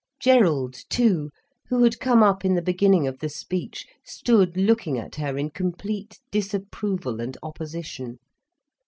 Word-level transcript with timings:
Gerald 0.19 0.73
too, 0.89 1.29
who 1.69 1.83
had 1.83 1.99
come 1.99 2.23
up 2.23 2.43
in 2.43 2.55
the 2.55 2.61
beginning 2.63 3.05
of 3.05 3.19
the 3.19 3.29
speech, 3.29 3.85
stood 4.03 4.57
looking 4.57 4.97
at 4.97 5.13
her 5.17 5.37
in 5.37 5.51
complete 5.51 6.19
disapproval 6.31 7.21
and 7.21 7.37
opposition. 7.43 8.17